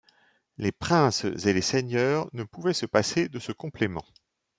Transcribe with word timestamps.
Les 0.57 0.71
princes 0.71 1.25
et 1.25 1.53
les 1.53 1.61
seigneurs 1.61 2.27
ne 2.33 2.41
pouvaient 2.43 2.73
se 2.73 2.87
passer 2.87 3.29
de 3.29 3.37
ce 3.37 3.51
complément. 3.51 4.03